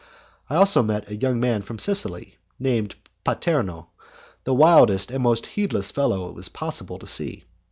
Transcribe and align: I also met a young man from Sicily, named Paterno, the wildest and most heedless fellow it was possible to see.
I 0.49 0.55
also 0.55 0.81
met 0.81 1.09
a 1.11 1.15
young 1.15 1.39
man 1.39 1.61
from 1.61 1.77
Sicily, 1.77 2.39
named 2.57 2.95
Paterno, 3.23 3.89
the 4.45 4.53
wildest 4.55 5.11
and 5.11 5.21
most 5.21 5.45
heedless 5.45 5.91
fellow 5.91 6.27
it 6.27 6.33
was 6.33 6.49
possible 6.49 6.97
to 6.97 7.05
see. 7.05 7.43